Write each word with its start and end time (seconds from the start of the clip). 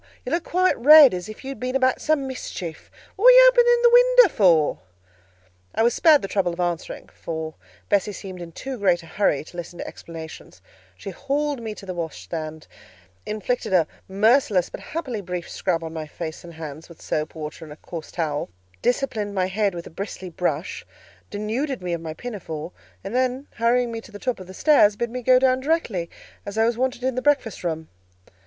You 0.25 0.31
look 0.31 0.45
quite 0.45 0.75
red, 0.79 1.13
as 1.13 1.29
if 1.29 1.43
you 1.43 1.49
had 1.49 1.59
been 1.59 1.75
about 1.75 2.01
some 2.01 2.25
mischief: 2.25 2.89
what 3.15 3.25
were 3.25 3.29
you 3.29 3.47
opening 3.49 3.79
the 3.83 3.91
window 3.93 4.35
for?" 4.35 4.79
I 5.75 5.83
was 5.83 5.93
spared 5.93 6.23
the 6.23 6.27
trouble 6.27 6.51
of 6.53 6.59
answering, 6.59 7.07
for 7.13 7.53
Bessie 7.87 8.11
seemed 8.11 8.41
in 8.41 8.51
too 8.51 8.79
great 8.79 9.03
a 9.03 9.05
hurry 9.05 9.43
to 9.43 9.57
listen 9.57 9.77
to 9.77 9.85
explanations; 9.87 10.59
she 10.97 11.11
hauled 11.11 11.61
me 11.61 11.75
to 11.75 11.85
the 11.85 11.93
washstand, 11.93 12.65
inflicted 13.27 13.73
a 13.73 13.85
merciless, 14.07 14.71
but 14.71 14.79
happily 14.79 15.21
brief 15.21 15.47
scrub 15.47 15.83
on 15.83 15.93
my 15.93 16.07
face 16.07 16.43
and 16.43 16.55
hands 16.55 16.89
with 16.89 16.99
soap, 16.99 17.35
water, 17.35 17.63
and 17.63 17.71
a 17.71 17.75
coarse 17.75 18.11
towel; 18.11 18.49
disciplined 18.81 19.35
my 19.35 19.45
head 19.45 19.75
with 19.75 19.85
a 19.85 19.91
bristly 19.91 20.31
brush, 20.31 20.83
denuded 21.29 21.83
me 21.83 21.93
of 21.93 22.01
my 22.01 22.15
pinafore, 22.15 22.71
and 23.03 23.13
then 23.13 23.45
hurrying 23.57 23.91
me 23.91 24.01
to 24.01 24.11
the 24.11 24.17
top 24.17 24.39
of 24.39 24.47
the 24.47 24.53
stairs, 24.55 24.95
bid 24.95 25.11
me 25.11 25.21
go 25.21 25.37
down 25.37 25.59
directly, 25.59 26.09
as 26.43 26.57
I 26.57 26.65
was 26.65 26.75
wanted 26.75 27.03
in 27.03 27.13
the 27.13 27.21
breakfast 27.21 27.63
room. 27.63 27.87